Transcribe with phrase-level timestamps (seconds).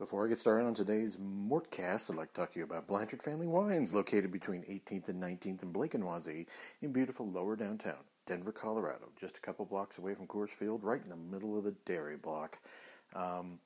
[0.00, 3.22] Before I get started on today's Mortcast, I'd like to talk to you about Blanchard
[3.22, 6.46] Family Wines, located between 18th and 19th in Blake and Wazee
[6.80, 11.02] in beautiful lower downtown Denver, Colorado, just a couple blocks away from Coors Field, right
[11.04, 12.60] in the middle of the dairy block.
[13.14, 13.58] Um,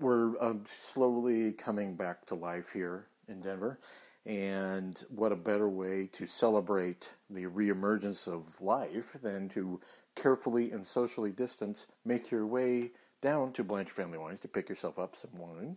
[0.00, 3.78] we're um, slowly coming back to life here in Denver,
[4.24, 9.82] and what a better way to celebrate the reemergence of life than to
[10.14, 12.92] carefully and socially distance make your way
[13.22, 15.76] down to Blanchard Family Wines to pick yourself up some wine,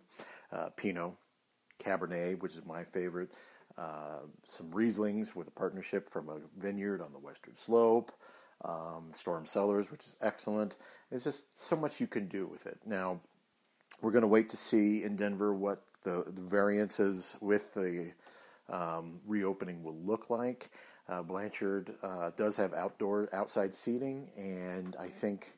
[0.52, 1.14] uh, Pinot,
[1.80, 3.30] Cabernet, which is my favorite,
[3.78, 8.12] uh, some Rieslings with a partnership from a vineyard on the western slope,
[8.64, 10.76] um, Storm Cellars, which is excellent.
[11.10, 12.80] There's just so much you can do with it.
[12.86, 13.22] Now,
[14.02, 18.12] we're going to wait to see in Denver what the, the variances with the
[18.70, 20.70] um, reopening will look like.
[21.08, 25.54] Uh, Blanchard uh, does have outdoor, outside seating, and I think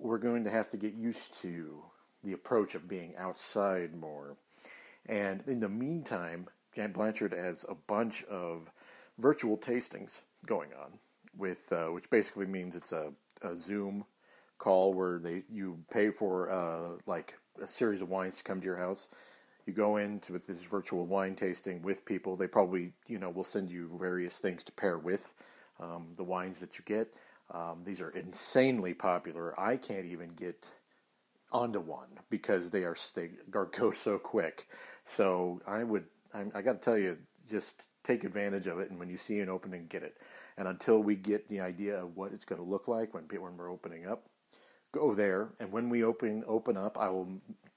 [0.00, 1.82] we're going to have to get used to
[2.24, 4.36] the approach of being outside more.
[5.06, 8.70] And in the meantime, Jan Blanchard has a bunch of
[9.18, 10.98] virtual tastings going on,
[11.36, 14.04] with uh, which basically means it's a, a, Zoom
[14.58, 18.64] call where they you pay for uh, like a series of wines to come to
[18.64, 19.08] your house.
[19.66, 22.36] You go into with this virtual wine tasting with people.
[22.36, 25.32] They probably you know will send you various things to pair with
[25.80, 27.12] um, the wines that you get.
[27.52, 29.58] Um, these are insanely popular.
[29.58, 30.68] I can't even get
[31.52, 34.68] onto one because they are they go so quick.
[35.04, 37.18] So I would I, I got to tell you,
[37.50, 40.16] just take advantage of it, and when you see an opening, get it.
[40.56, 43.56] And until we get the idea of what it's going to look like when when
[43.56, 44.26] we're opening up,
[44.92, 45.48] go there.
[45.58, 47.28] And when we open open up, I will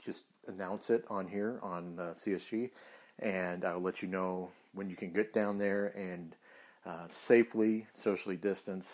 [0.04, 2.72] just announce it on here on uh, CSG,
[3.20, 6.36] and I'll let you know when you can get down there and
[6.86, 8.88] uh, safely socially distance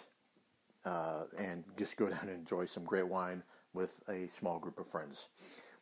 [0.85, 4.87] uh, and just go down and enjoy some great wine with a small group of
[4.87, 5.27] friends.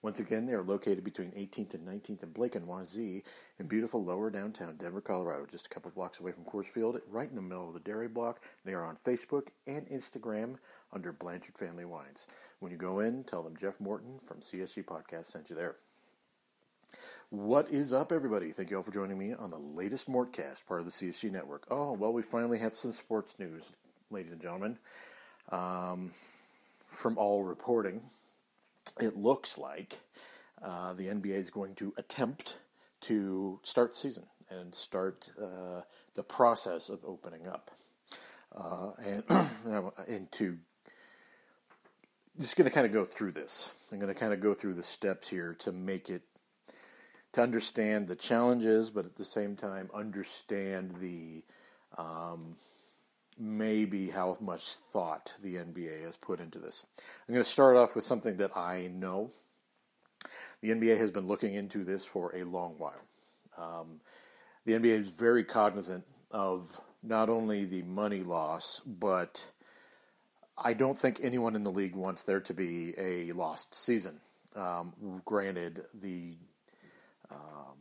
[0.04, 3.24] Once again, they are located between 18th and 19th and Blake and Wazee
[3.60, 7.30] in beautiful lower downtown Denver, Colorado, just a couple blocks away from Coors Field, right
[7.30, 8.42] in the middle of the dairy block.
[8.64, 10.58] They are on Facebook and Instagram
[10.94, 12.28] under Blanchard Family Wines.
[12.60, 15.78] When you go in, tell them Jeff Morton from CSG Podcast sent you there.
[17.30, 18.52] What is up, everybody?
[18.52, 21.66] Thank you all for joining me on the latest Mortcast, part of the CSG network.
[21.70, 23.64] Oh, well, we finally have some sports news
[24.10, 24.78] ladies and gentlemen.
[25.50, 26.12] Um,
[26.88, 28.02] from all reporting,
[29.00, 30.00] it looks like
[30.62, 32.58] uh, the NBA is going to attempt
[33.02, 35.82] to start the season and start uh,
[36.16, 37.72] the process of opening up.
[38.56, 39.24] Uh, and,
[40.08, 40.58] and to
[42.40, 43.74] just going to kind of go through this.
[43.92, 46.22] I'm going to kind of go through the steps here to make it
[47.34, 51.44] to understand the challenges, but at the same time understand the
[51.98, 52.56] um,
[53.40, 56.86] maybe how much thought the NBA has put into this.
[57.28, 59.32] I'm going to start off with something that I know.
[60.62, 63.02] The NBA has been looking into this for a long while.
[63.58, 64.02] Um,
[64.66, 69.50] the NBA is very cognizant of not only the money loss, but
[70.58, 74.20] I don't think anyone in the league wants there to be a lost season.
[74.56, 74.94] Um,
[75.24, 76.36] granted, the
[77.30, 77.78] um,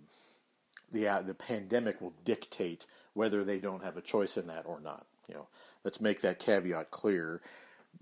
[0.93, 4.81] the uh, the pandemic will dictate whether they don't have a choice in that or
[4.81, 5.07] not.
[5.29, 5.49] You know,
[5.85, 7.41] let's make that caveat clear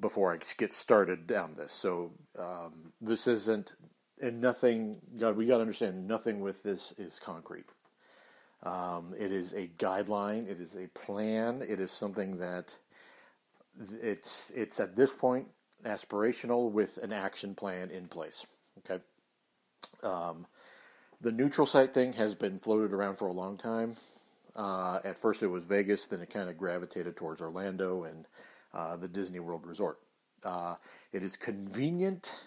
[0.00, 1.72] before I get started down this.
[1.72, 3.74] So um, this isn't,
[4.20, 4.98] and nothing.
[5.18, 7.66] God, we got to understand nothing with this is concrete.
[8.62, 10.48] Um, it is a guideline.
[10.48, 11.62] It is a plan.
[11.66, 12.76] It is something that
[14.00, 15.48] it's it's at this point
[15.84, 18.46] aspirational with an action plan in place.
[18.78, 19.02] Okay.
[20.02, 20.46] Um,
[21.20, 23.96] the neutral site thing has been floated around for a long time.
[24.56, 28.26] Uh, at first, it was Vegas, then it kind of gravitated towards Orlando and
[28.72, 29.98] uh, the Disney World Resort.
[30.44, 30.76] Uh,
[31.12, 32.40] it is convenient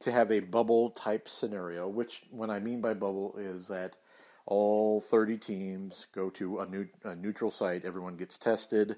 [0.00, 3.96] to have a bubble type scenario, which, what I mean by bubble, is that
[4.46, 8.96] all 30 teams go to a, new, a neutral site, everyone gets tested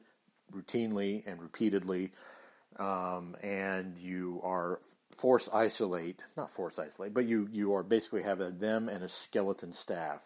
[0.52, 2.12] routinely and repeatedly,
[2.78, 4.80] um, and you are
[5.16, 9.08] force isolate, not force isolate, but you, you are basically have a, them and a
[9.08, 10.22] skeleton staff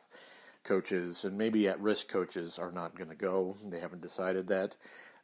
[0.64, 3.56] coaches and maybe at risk coaches are not going to go.
[3.64, 4.76] They haven't decided that.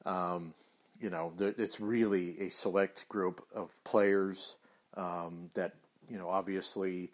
[0.06, 0.54] Um,
[1.00, 4.56] you know, it's really a select group of players
[4.96, 5.75] um, that,
[6.08, 7.10] you know, obviously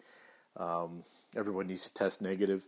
[0.57, 1.03] um,
[1.35, 2.63] everyone needs to test negative.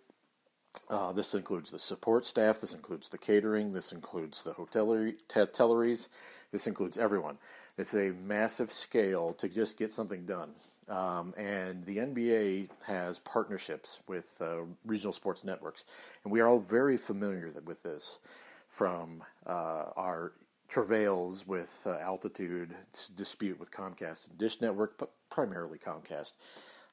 [0.89, 6.07] Uh, this includes the support staff, this includes the catering, this includes the hoteleries,
[6.51, 7.37] this includes everyone.
[7.77, 10.51] It's a massive scale to just get something done.
[10.89, 15.85] Um, and the NBA has partnerships with uh, regional sports networks,
[16.23, 18.19] and we are all very familiar with this
[18.67, 20.33] from uh, our
[20.67, 22.75] travails with uh, altitude
[23.15, 26.33] dispute with Comcast and Dish Network, but primarily Comcast.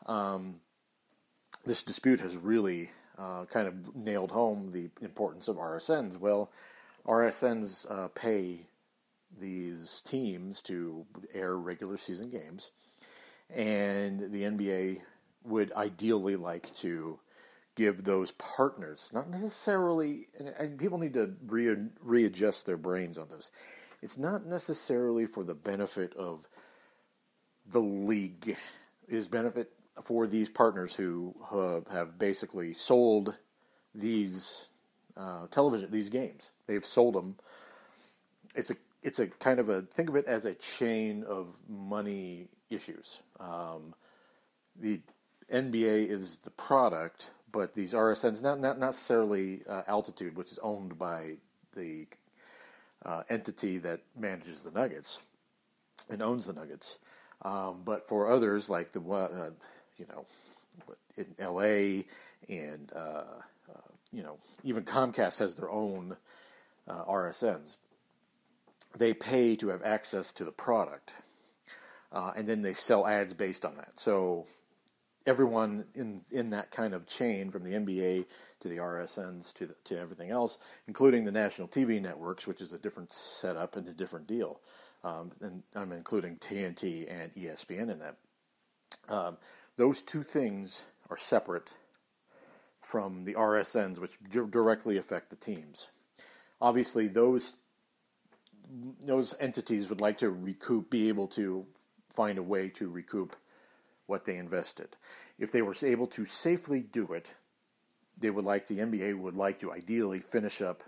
[0.07, 0.61] um,
[1.65, 6.19] this dispute has really uh, kind of nailed home the importance of RSNs.
[6.19, 6.51] Well,
[7.07, 8.67] RSNs uh, pay
[9.39, 11.05] these teams to
[11.35, 12.71] air regular season games,
[13.51, 15.01] and the NBA
[15.45, 17.19] would ideally like to
[17.77, 20.29] give those partners, not necessarily,
[20.59, 23.51] and, people need to re- readjust their brains on this.
[24.03, 26.49] It's not necessarily for the benefit of
[27.67, 28.49] the league.
[29.09, 29.71] It is benefit
[30.03, 33.37] for these partners who uh, have basically sold
[33.95, 34.69] these
[35.17, 36.51] uh, television these games.
[36.67, 37.37] They've sold them.
[38.55, 42.49] It's a it's a kind of a think of it as a chain of money
[42.71, 43.21] issues.
[43.39, 43.95] Um,
[44.79, 45.01] the
[45.53, 50.99] NBA is the product, but these RSNs not not necessarily uh, Altitude, which is owned
[50.99, 51.35] by
[51.75, 52.07] the
[53.05, 55.21] uh, entity that manages the Nuggets
[56.11, 56.99] and owns the Nuggets.
[57.43, 59.51] Um, but for others, like the uh,
[59.97, 60.27] you know
[61.17, 62.03] in LA
[62.49, 63.25] and uh,
[63.69, 66.17] uh, you know even Comcast has their own
[66.89, 67.77] uh, RSNs.
[68.97, 71.13] They pay to have access to the product,
[72.37, 73.93] and then they sell ads based on that.
[73.97, 74.47] So
[75.27, 78.27] everyone in in that kind of chain, from the NBA
[78.61, 82.73] to the RSNs to the, to everything else, including the national TV networks, which is
[82.73, 84.61] a different setup and a different deal.
[85.05, 88.17] Um, and I'm including TNT and ESPN in that.
[89.09, 89.37] Um,
[89.77, 91.75] those two things are separate
[92.81, 95.89] from the RSNs, which d- directly affect the teams.
[96.61, 97.57] Obviously, those
[99.05, 101.67] those entities would like to recoup, be able to
[102.17, 103.37] find a way to recoup
[104.07, 104.97] what they invested.
[105.39, 107.35] If they were able to safely do it,
[108.17, 110.83] they would like the NBA would like to ideally finish up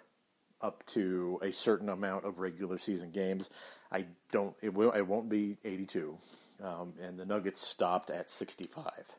[0.60, 3.50] up to a certain amount of regular season games.
[3.92, 4.56] I don't.
[4.62, 4.90] It will.
[4.92, 6.18] It won't be 82,
[6.62, 9.16] um, and the Nuggets stopped at 65.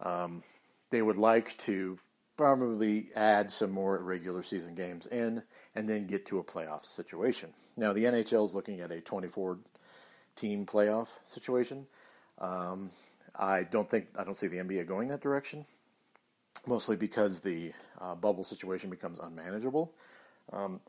[0.00, 0.42] Um,
[0.90, 1.98] they would like to
[2.36, 5.42] probably add some more regular season games in,
[5.74, 7.50] and then get to a playoff situation.
[7.76, 9.58] Now the NHL is looking at a 24
[10.36, 11.86] team playoff situation.
[12.38, 12.90] Um,
[13.34, 15.64] I don't think I don't see the NBA going that direction,
[16.66, 19.92] mostly because the uh, bubble situation becomes unmanageable.
[20.52, 20.80] Um,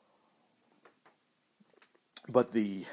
[2.30, 2.86] but the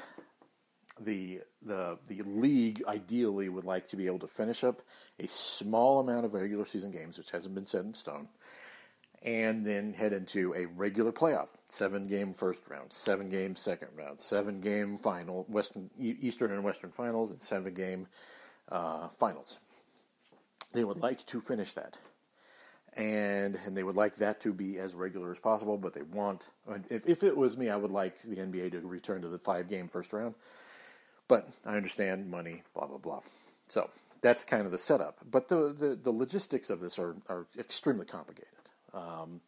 [0.99, 4.81] the the the league ideally would like to be able to finish up
[5.19, 8.27] a small amount of regular season games, which hasn't been set in stone,
[9.23, 14.19] and then head into a regular playoff, seven game first round, seven game second round,
[14.19, 18.07] seven game final, Western Eastern and Western finals, and seven game
[18.69, 19.59] uh, finals.
[20.73, 21.97] They would like to finish that,
[22.95, 25.77] and and they would like that to be as regular as possible.
[25.77, 26.49] But they want,
[26.89, 29.69] if if it was me, I would like the NBA to return to the five
[29.69, 30.33] game first round.
[31.27, 33.21] But I understand money, blah blah blah.
[33.67, 33.89] So
[34.21, 35.19] that's kind of the setup.
[35.29, 38.49] But the the, the logistics of this are are extremely complicated.
[38.93, 39.41] Um,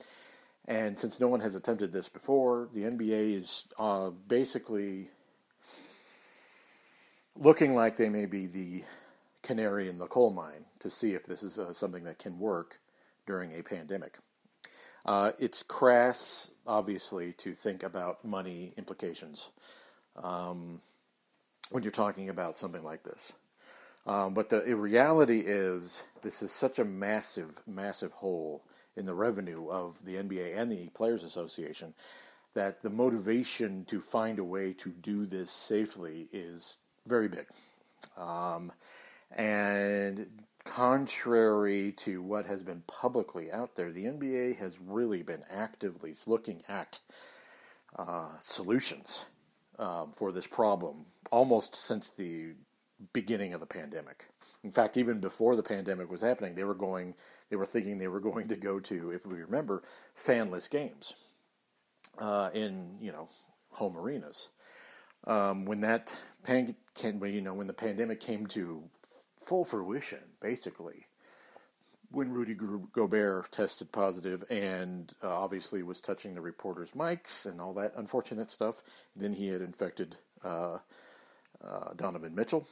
[0.66, 5.10] and since no one has attempted this before, the NBA is uh, basically
[7.36, 8.84] looking like they may be the
[9.42, 12.80] canary in the coal mine to see if this is uh, something that can work
[13.26, 14.18] during a pandemic.
[15.06, 19.50] Uh, it's crass, obviously, to think about money implications
[20.22, 20.80] um,
[21.72, 23.34] when you're talking about something like this.
[24.06, 28.64] Um, but the reality is, this is such a massive, massive hole
[28.96, 31.94] in the revenue of the NBA and the Players Association
[32.54, 36.76] that the motivation to find a way to do this safely is
[37.08, 37.46] very big.
[38.18, 38.72] Um,
[39.32, 40.28] and
[40.64, 46.64] contrary to what has been publicly out there, the NBA has really been actively looking
[46.68, 47.00] at
[47.98, 49.26] uh, solutions
[49.80, 52.54] um, for this problem almost since the
[53.12, 54.28] beginning of the pandemic.
[54.64, 57.16] In fact, even before the pandemic was happening, they were going,
[57.54, 59.84] they were thinking they were going to go to, if we remember,
[60.18, 61.14] fanless games
[62.18, 63.30] uh, in you know
[63.70, 64.50] home arenas.
[65.28, 68.82] Um, when that pan, you know, when the pandemic came to
[69.46, 71.06] full fruition, basically.
[72.10, 72.56] When Rudy
[72.92, 78.50] Gobert tested positive and uh, obviously was touching the reporters' mics and all that unfortunate
[78.50, 78.82] stuff,
[79.16, 80.80] then he had infected uh,
[81.64, 82.68] uh, Donovan Mitchell.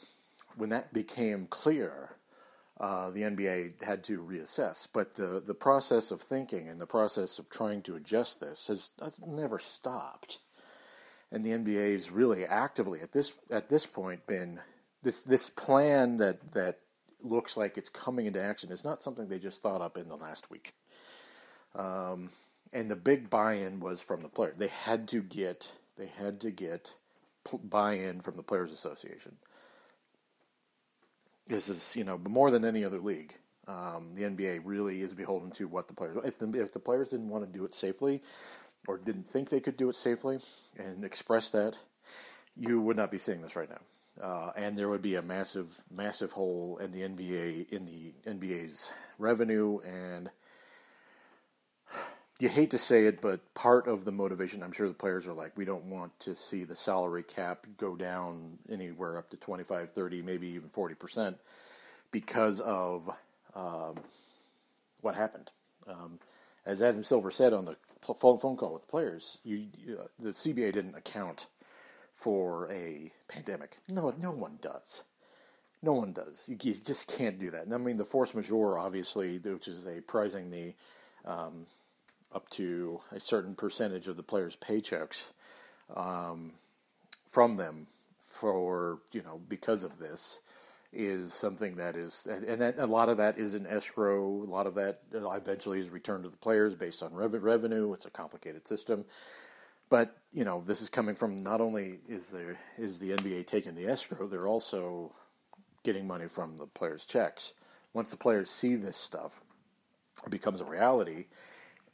[0.57, 2.15] When that became clear,
[2.81, 4.87] uh, the NBA had to reassess.
[4.91, 8.89] But the, the process of thinking and the process of trying to adjust this has,
[9.23, 10.39] never stopped.
[11.31, 14.59] And the NBA is really actively at this at this point been
[15.01, 16.79] this this plan that that
[17.23, 20.17] looks like it's coming into action is not something they just thought up in the
[20.17, 20.73] last week.
[21.75, 22.29] Um,
[22.73, 24.53] and the big buy-in was from the player.
[24.57, 26.95] They had to get they had to get
[27.63, 29.37] buy-in from the players association.
[31.51, 33.35] This is you know more than any other league.
[33.67, 36.17] Um, the NBA really is beholden to what the players.
[36.25, 38.21] If the if the players didn't want to do it safely,
[38.87, 40.39] or didn't think they could do it safely,
[40.77, 41.77] and express that,
[42.55, 43.81] you would not be seeing this right now.
[44.21, 48.91] Uh, and there would be a massive, massive hole in the NBA in the NBA's
[49.17, 50.29] revenue and
[52.41, 55.33] you hate to say it, but part of the motivation, I'm sure the players are
[55.33, 59.91] like, we don't want to see the salary cap go down anywhere up to 25,
[59.91, 61.35] 30, maybe even 40%
[62.09, 63.11] because of
[63.53, 63.95] um,
[65.01, 65.51] what happened.
[65.87, 66.17] Um,
[66.65, 67.75] as Adam Silver said on the
[68.15, 69.67] phone, call with the players, you,
[69.99, 71.45] uh, the CBA didn't account
[72.15, 73.77] for a pandemic.
[73.87, 75.03] No, no one does.
[75.83, 76.43] No one does.
[76.47, 77.65] You, you just can't do that.
[77.65, 80.73] And I mean, the force majeure, obviously, which is a pricing the
[81.23, 81.67] um,
[82.33, 85.31] up to a certain percentage of the players' paychecks
[85.95, 86.53] um,
[87.27, 87.87] from them
[88.19, 90.39] for you know because of this
[90.93, 94.25] is something that is and a lot of that is in escrow.
[94.25, 97.93] A lot of that eventually is returned to the players based on revenue.
[97.93, 99.05] It's a complicated system,
[99.89, 103.75] but you know this is coming from not only is there is the NBA taking
[103.75, 105.13] the escrow, they're also
[105.83, 107.53] getting money from the players' checks.
[107.93, 109.41] Once the players see this stuff,
[110.25, 111.25] it becomes a reality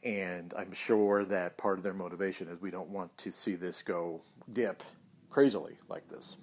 [0.03, 3.81] and I'm sure that part of their motivation is we don't want to see this
[3.81, 4.83] go dip
[5.29, 6.37] crazily like this.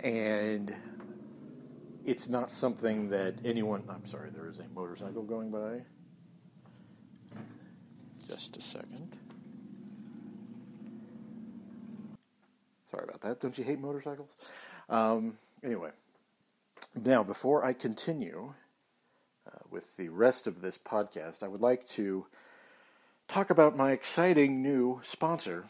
[0.00, 0.74] And
[2.04, 5.82] it's not something that anyone, I'm sorry, there is a motorcycle going by.
[8.28, 9.18] Just a second.
[12.90, 13.40] Sorry about that.
[13.40, 14.36] Don't you hate motorcycles?
[14.88, 15.90] Um, anyway,
[16.94, 18.54] now before I continue
[19.46, 22.26] uh, with the rest of this podcast, I would like to
[23.28, 25.64] talk about my exciting new sponsor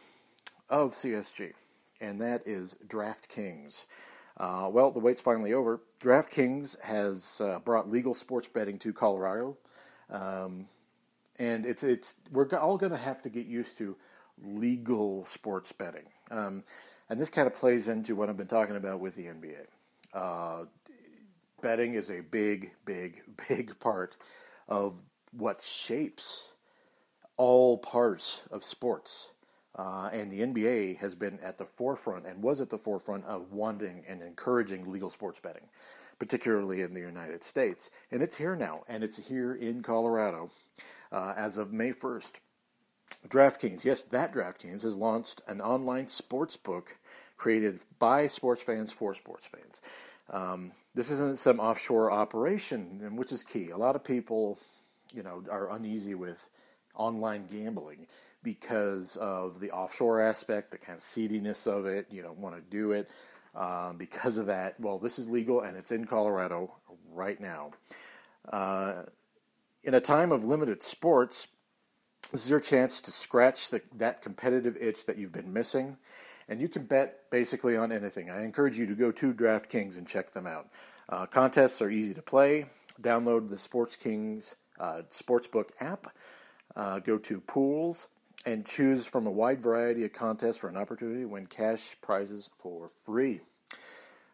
[0.69, 1.53] of CSG,
[2.01, 3.85] and that is DraftKings.
[4.37, 5.81] Uh, well, the wait's finally over.
[6.01, 9.57] DraftKings has uh, brought legal sports betting to Colorado,
[10.11, 10.67] um,
[11.39, 13.97] and it's it's we're all going to have to get used to
[14.43, 16.65] legal sports betting, um,
[17.09, 19.67] and this kind of plays into what I've been talking about with the NBA.
[20.13, 20.65] Uh,
[21.61, 24.17] betting is a big, big, big part
[24.69, 24.95] of
[25.33, 26.54] what shapes
[27.37, 29.31] all parts of sports.
[29.77, 33.53] Uh, and the NBA has been at the forefront and was at the forefront of
[33.53, 35.69] wanting and encouraging legal sports betting,
[36.19, 37.91] particularly in the United States.
[38.13, 40.51] And it's here now, and it's here in Colorado
[41.11, 42.41] uh, as of May 1st.
[43.29, 46.99] DraftKings, yes, that DraftKings has launched an online sports book
[47.37, 49.83] created by sports fans for sports fans.
[50.31, 53.71] Um, this isn't some offshore operation, which is key.
[53.71, 54.59] A lot of people,
[55.13, 56.49] you know, are uneasy with
[56.95, 58.07] online gambling
[58.43, 62.07] because of the offshore aspect, the kind of seediness of it.
[62.11, 63.09] You don't want to do it.
[63.55, 66.75] Um, because of that, well, this is legal and it's in Colorado
[67.13, 67.71] right now.
[68.51, 69.05] Uh,
[69.83, 71.49] in a time of limited sports,
[72.33, 75.97] this is your chance to scratch the, that competitive itch that you've been missing.
[76.49, 78.29] And you can bet basically on anything.
[78.29, 80.69] I encourage you to go to DraftKings and check them out.
[81.09, 82.67] Uh, contests are easy to play.
[83.01, 86.09] Download the Sports Kings uh, Sportsbook app
[86.77, 88.09] uh, go to pools
[88.47, 92.51] and choose from a wide variety of contests for an opportunity to win cash prizes
[92.57, 93.41] for free.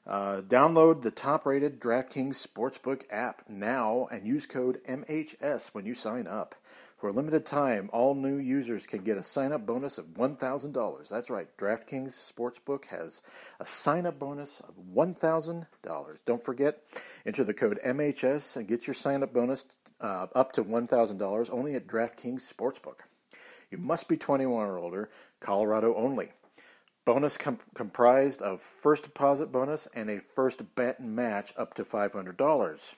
[0.06, 5.94] Uh, download the top rated DraftKings Sportsbook app now and use code MHS when you
[5.94, 6.54] sign up.
[7.00, 11.08] For a limited time, all new users can get a sign up bonus of $1,000.
[11.08, 13.22] That's right, DraftKings Sportsbook has
[13.58, 15.66] a sign up bonus of $1,000.
[16.26, 16.82] Don't forget,
[17.24, 19.64] enter the code MHS and get your sign up bonus
[19.98, 22.98] uh, up to $1,000 only at DraftKings Sportsbook.
[23.70, 25.08] You must be 21 or older,
[25.40, 26.32] Colorado only.
[27.06, 32.94] Bonus com- comprised of first deposit bonus and a first bet match up to $500.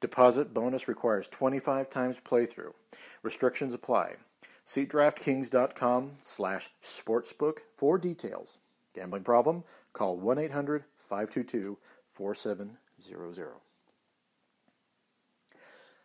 [0.00, 2.72] Deposit bonus requires 25 times playthrough.
[3.22, 4.16] Restrictions apply.
[4.64, 8.58] See DraftKings.com slash sportsbook for details.
[8.94, 9.64] Gambling problem?
[9.92, 11.76] Call 1-800-522-4700.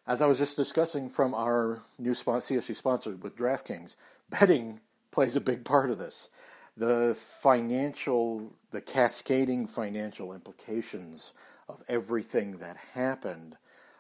[0.08, 3.96] As I was just discussing from our new CSG sponsor with DraftKings,
[4.30, 4.82] betting
[5.12, 6.30] plays a big part of this.
[6.78, 11.34] The financial, the cascading financial implications
[11.68, 13.58] of everything that happened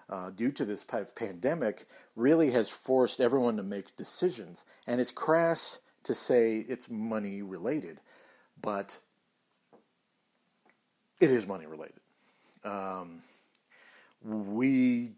[0.10, 0.86] uh, due to this
[1.16, 1.86] pandemic
[2.16, 4.66] really has forced everyone to make decisions.
[4.88, 8.00] And it's crass to say it's money related,
[8.62, 9.00] but
[11.20, 12.00] it is money related.
[12.64, 13.22] Um,
[14.24, 15.14] we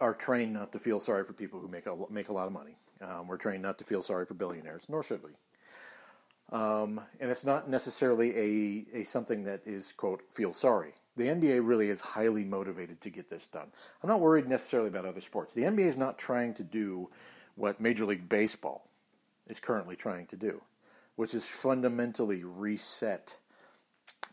[0.00, 2.52] are trained not to feel sorry for people who make a, make a lot of
[2.52, 2.76] money.
[3.00, 5.30] Um, we're trained not to feel sorry for billionaires, nor should we.
[6.52, 8.36] Um, and it's not necessarily
[8.92, 13.10] a, a something that is quote feel sorry The NBA really is highly motivated to
[13.10, 13.68] get this done.
[14.02, 15.54] I'm not worried necessarily about other sports.
[15.54, 17.08] The NBA is not trying to do
[17.54, 18.88] what Major League Baseball
[19.46, 20.62] is currently trying to do,
[21.16, 23.36] which is fundamentally reset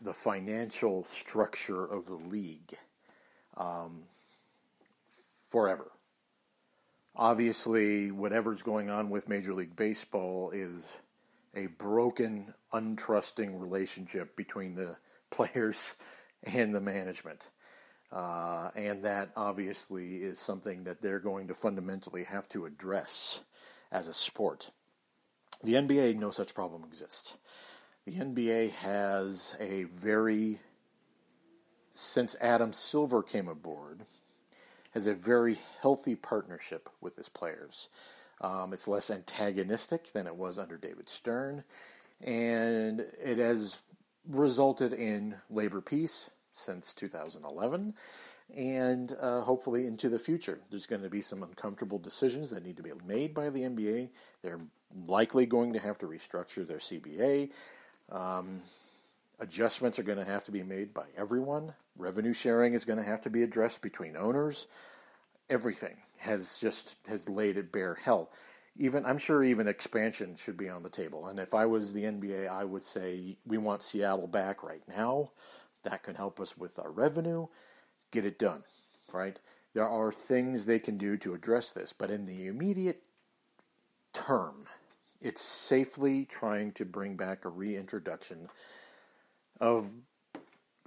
[0.02, 2.76] the financial structure of the league
[3.56, 4.02] um,
[5.48, 5.90] forever.
[7.14, 10.96] Obviously, whatever's going on with Major League Baseball is
[11.54, 14.96] a broken, untrusting relationship between the
[15.30, 15.94] players
[16.44, 17.48] and the management.
[18.10, 23.40] Uh, and that obviously is something that they're going to fundamentally have to address
[23.90, 24.70] as a sport.
[25.64, 27.36] The NBA, no such problem exists.
[28.04, 30.60] The NBA has a very,
[31.92, 34.02] since Adam Silver came aboard,
[34.90, 37.88] has a very healthy partnership with its players.
[38.40, 41.62] Um, it's less antagonistic than it was under David Stern,
[42.20, 43.78] and it has
[44.28, 47.94] resulted in labor peace since 2011
[48.54, 50.60] and uh, hopefully into the future.
[50.70, 54.10] There's going to be some uncomfortable decisions that need to be made by the NBA.
[54.42, 54.60] They're
[55.06, 57.50] likely going to have to restructure their CBA.
[58.10, 58.60] Um,
[59.40, 61.72] adjustments are going to have to be made by everyone.
[61.96, 64.66] Revenue sharing is going to have to be addressed between owners.
[65.48, 67.94] Everything has just has laid it bare.
[67.94, 68.30] Hell,
[68.76, 71.26] even I'm sure even expansion should be on the table.
[71.26, 75.30] And if I was the NBA, I would say we want Seattle back right now.
[75.82, 77.48] That can help us with our revenue.
[78.12, 78.62] Get it done,
[79.12, 79.38] right?
[79.74, 83.04] There are things they can do to address this, but in the immediate
[84.12, 84.66] term,
[85.20, 88.48] it's safely trying to bring back a reintroduction
[89.60, 89.92] of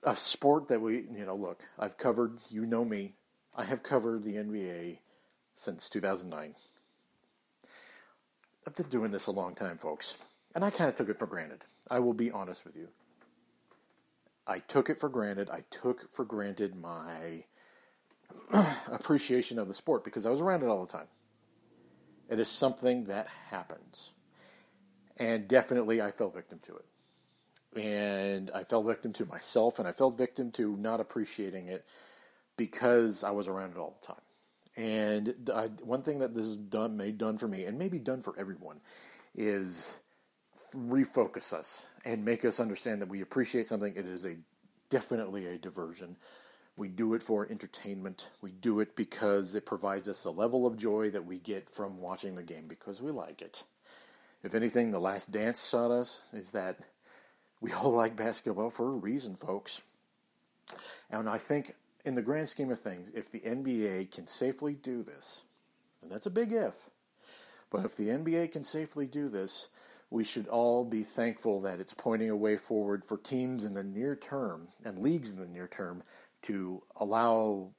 [0.04, 3.13] a sport that we, you know, look, I've covered, you know me,
[3.56, 5.00] I have covered the NBA
[5.56, 6.54] since 2009.
[8.68, 10.18] I've been doing this a long time, folks,
[10.56, 11.64] and I kind of took it for granted.
[11.90, 12.88] I will be honest with you.
[14.48, 15.50] I took it for granted.
[15.50, 17.44] I took for granted my
[18.92, 21.08] appreciation of the sport because I was around it all the time.
[22.30, 24.14] It is something that happens.
[25.18, 27.80] And definitely I fell victim to it.
[27.80, 31.86] And I fell victim to myself and I fell victim to not appreciating it
[32.58, 34.22] because I was around it all the time.
[34.77, 38.22] And I, one thing that this has done, made done for me, and maybe done
[38.22, 38.81] for everyone,
[39.33, 40.00] is
[40.75, 43.94] refocus us and make us understand that we appreciate something.
[43.96, 44.35] It is a
[44.90, 46.18] definitely a diversion.
[46.77, 48.29] We do it for entertainment.
[48.42, 52.01] We do it because it provides us a level of joy that we get from
[52.01, 53.64] watching the game because we like it.
[54.44, 56.79] If anything, the last dance taught us is that
[57.61, 59.81] we all like basketball for a reason, folks.
[61.09, 65.03] And I think in the grand scheme of things, if the NBA can safely do
[65.03, 65.44] this,
[66.01, 66.89] and that's a big if,
[67.72, 69.70] but if the NBA can safely do this,
[70.11, 73.83] we should all be thankful that it's pointing a way forward for teams in the
[73.83, 76.03] near term and leagues in the near term
[76.44, 77.72] to allow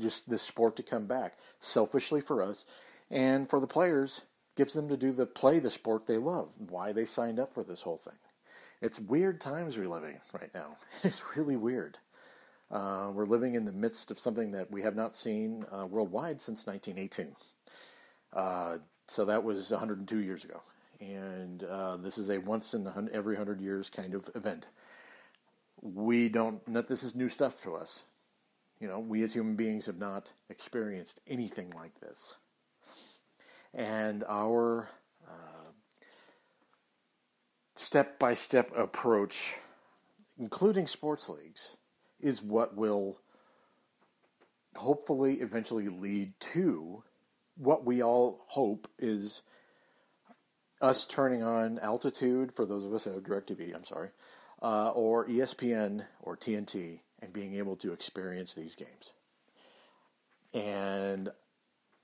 [0.00, 2.64] just this sport to come back selfishly for us
[3.10, 4.22] and for the players
[4.56, 7.62] gives them to do the play the sport they love why they signed up for
[7.62, 8.14] this whole thing.
[8.80, 10.76] It's weird times we're living right now.
[11.04, 11.98] It's really weird
[12.72, 16.40] uh, we're living in the midst of something that we have not seen uh, worldwide
[16.40, 17.36] since 1918.
[18.32, 20.62] Uh, so that was 102 years ago.
[21.00, 24.68] And uh, this is a once in every 100 years kind of event.
[25.82, 28.04] We don't, this is new stuff to us.
[28.80, 32.36] You know, we as human beings have not experienced anything like this.
[33.74, 34.88] And our
[37.74, 39.58] step by step approach,
[40.38, 41.76] including sports leagues,
[42.22, 43.18] is what will
[44.76, 47.02] hopefully eventually lead to
[47.56, 49.42] what we all hope is
[50.80, 54.08] us turning on altitude for those of us who have DirecTV, I'm sorry,
[54.62, 59.12] uh, or ESPN or TNT and being able to experience these games.
[60.54, 61.30] And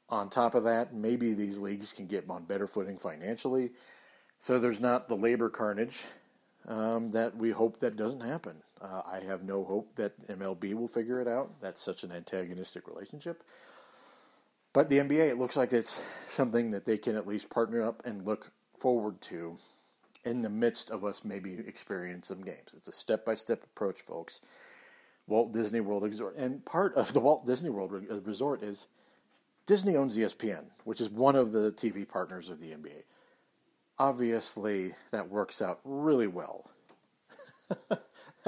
[0.08, 3.70] on top of that, maybe these leagues can get on better footing financially
[4.38, 6.04] so there's not the labor carnage
[6.66, 8.62] um, that we hope that doesn't happen.
[8.80, 11.60] Uh, I have no hope that MLB will figure it out.
[11.60, 13.42] That's such an antagonistic relationship.
[14.72, 18.02] But the NBA, it looks like it's something that they can at least partner up
[18.04, 19.56] and look forward to
[20.24, 22.74] in the midst of us maybe experience some games.
[22.76, 24.40] It's a step by step approach, folks.
[25.26, 26.36] Walt Disney World Resort.
[26.36, 27.92] And part of the Walt Disney World
[28.24, 28.86] Resort is
[29.66, 33.02] Disney owns ESPN, which is one of the TV partners of the NBA.
[33.98, 36.70] Obviously, that works out really well.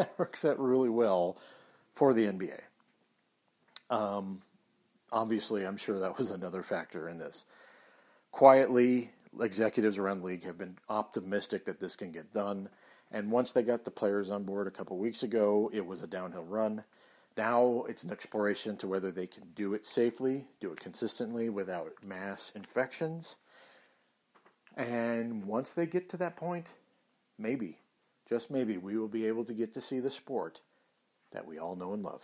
[0.00, 1.36] that works out really well
[1.92, 2.58] for the NBA.
[3.90, 4.42] Um,
[5.12, 7.44] obviously, I'm sure that was another factor in this.
[8.32, 9.10] Quietly,
[9.40, 12.68] executives around the league have been optimistic that this can get done,
[13.12, 16.06] And once they got the players on board a couple weeks ago, it was a
[16.06, 16.84] downhill run.
[17.36, 21.92] Now it's an exploration to whether they can do it safely, do it consistently without
[22.04, 23.34] mass infections.
[24.76, 26.70] And once they get to that point,
[27.36, 27.79] maybe,
[28.30, 30.60] just maybe, we will be able to get to see the sport
[31.32, 32.22] that we all know and love.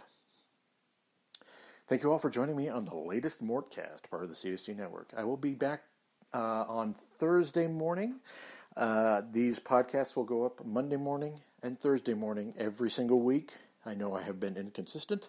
[1.88, 5.10] Thank you all for joining me on the latest Mortcast, part of the CSG Network.
[5.16, 5.82] I will be back
[6.32, 8.20] uh, on Thursday morning.
[8.76, 13.54] Uh, these podcasts will go up Monday morning and Thursday morning every single week.
[13.84, 15.28] I know I have been inconsistent,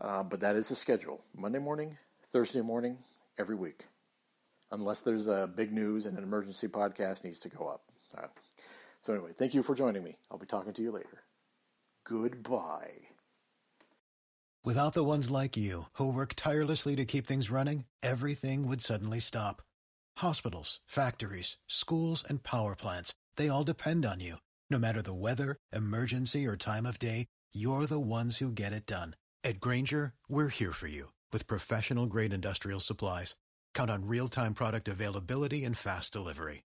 [0.00, 1.20] uh, but that is the schedule.
[1.36, 2.98] Monday morning, Thursday morning,
[3.38, 3.84] every week.
[4.72, 7.82] Unless there's a big news and an emergency podcast needs to go up.
[9.00, 10.16] So, anyway, thank you for joining me.
[10.30, 11.22] I'll be talking to you later.
[12.04, 13.08] Goodbye.
[14.64, 19.20] Without the ones like you, who work tirelessly to keep things running, everything would suddenly
[19.20, 19.62] stop.
[20.18, 24.36] Hospitals, factories, schools, and power plants, they all depend on you.
[24.68, 28.84] No matter the weather, emergency, or time of day, you're the ones who get it
[28.84, 29.14] done.
[29.44, 33.36] At Grainger, we're here for you with professional grade industrial supplies.
[33.74, 36.62] Count on real time product availability and fast delivery.